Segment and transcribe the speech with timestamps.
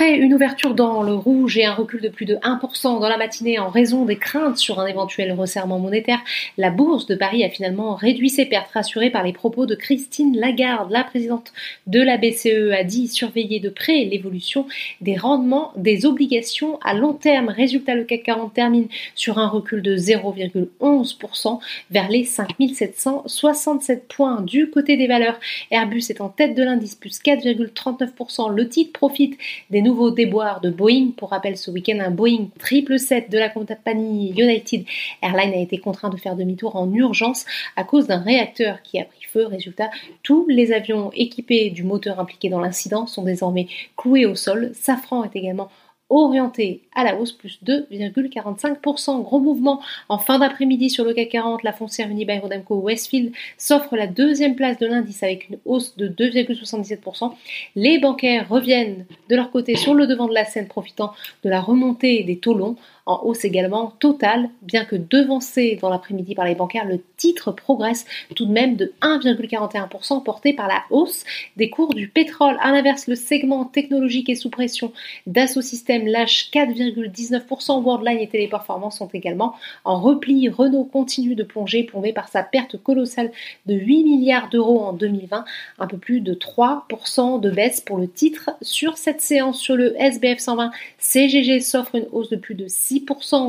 [0.00, 3.16] Après une ouverture dans le rouge et un recul de plus de 1% dans la
[3.16, 6.20] matinée en raison des craintes sur un éventuel resserrement monétaire,
[6.56, 10.38] la bourse de Paris a finalement réduit ses pertes, rassurée par les propos de Christine
[10.38, 11.52] Lagarde, la présidente
[11.88, 14.68] de la BCE, a dit surveiller de près l'évolution
[15.00, 17.48] des rendements des obligations à long terme.
[17.48, 18.86] Résultat, le CAC 40 termine
[19.16, 21.58] sur un recul de 0,11%
[21.90, 24.42] vers les 5767 points.
[24.42, 25.40] Du côté des valeurs,
[25.72, 28.54] Airbus est en tête de l'indice, plus 4,39%.
[28.54, 29.36] Le titre profite
[29.70, 31.12] des nouveaux déboires de Boeing.
[31.16, 34.84] Pour rappel, ce week-end, un Boeing 777 de la compagnie United
[35.22, 39.04] Airlines a été contraint de faire demi-tour en urgence à cause d'un réacteur qui a
[39.04, 39.46] pris feu.
[39.46, 39.88] Résultat,
[40.22, 43.66] tous les avions équipés du moteur impliqué dans l'incident sont désormais
[43.96, 44.72] cloués au sol.
[44.74, 45.70] Safran est également
[46.10, 49.22] orienté à la hausse, plus 2,45%.
[49.22, 51.62] Gros mouvement en fin d'après-midi sur le CAC 40.
[51.62, 56.08] La foncière Unibail Rodamco Westfield s'offre la deuxième place de l'indice avec une hausse de
[56.08, 57.32] 2,77%.
[57.76, 61.12] Les bancaires reviennent de leur côté sur le devant de la scène, profitant
[61.44, 62.76] de la remontée des taux longs
[63.08, 68.04] en hausse également totale, bien que devancé dans l'après-midi par les bancaires, le titre progresse
[68.36, 71.24] tout de même de 1,41% porté par la hausse
[71.56, 72.58] des cours du pétrole.
[72.60, 74.92] À l'inverse, le segment technologique est sous pression.
[75.26, 77.82] Dassault Systèmes lâche 4,19%.
[77.82, 80.50] Worldline et Téléperformance sont également en repli.
[80.50, 83.32] Renault continue de plonger, plombé par sa perte colossale
[83.64, 85.46] de 8 milliards d'euros en 2020,
[85.78, 88.50] un peu plus de 3% de baisse pour le titre.
[88.60, 92.97] Sur cette séance sur le SBF 120, CGG s'offre une hausse de plus de 6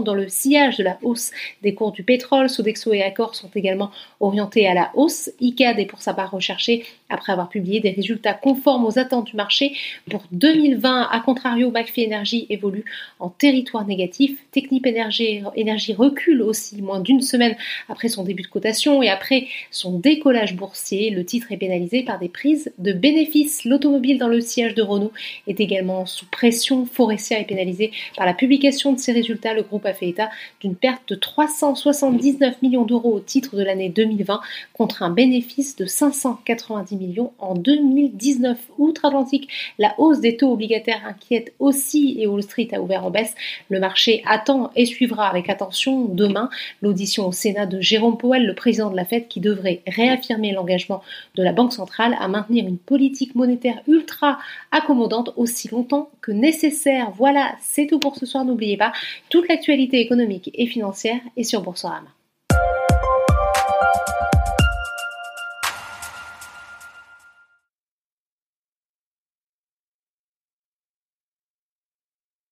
[0.03, 2.50] dans le sillage de la hausse des cours du pétrole.
[2.50, 5.30] Sodexo et Accor sont également orientés à la hausse.
[5.39, 9.36] ICAD est pour sa part recherché après avoir publié des résultats conformes aux attentes du
[9.36, 9.73] marché.
[10.09, 12.86] Pour 2020, à contrario, McPhee Energy évolue
[13.20, 14.38] en territoire négatif.
[14.52, 17.55] Technip Energy, recule aussi moins d'une semaine
[17.88, 21.09] après son début de cotation et après son décollage boursier.
[21.09, 23.66] Le titre est pénalisé par des prises de bénéfices.
[23.66, 25.11] L'automobile dans le sillage de Renault
[25.47, 26.86] est également sous pression.
[26.86, 30.30] Forestia est pénalisé par la publication de ses résultats le groupe a fait état
[30.61, 34.42] d'une perte de 379 millions d'euros au titre de l'année 2020
[34.73, 38.58] contre un bénéfice de 590 millions en 2019.
[38.77, 43.36] Outre-Atlantique, la hausse des taux obligataires inquiète aussi et Wall Street a ouvert en baisse.
[43.70, 46.50] Le marché attend et suivra avec attention demain
[46.82, 51.02] l'audition au Sénat de Jérôme Powell, le président de la Fed, qui devrait réaffirmer l'engagement
[51.36, 54.39] de la Banque centrale à maintenir une politique monétaire ultra
[54.71, 57.11] accommodante aussi longtemps que nécessaire.
[57.16, 58.45] Voilà, c'est tout pour ce soir.
[58.45, 58.92] N'oubliez pas
[59.29, 62.09] toute l'actualité économique et financière est sur Boursorama.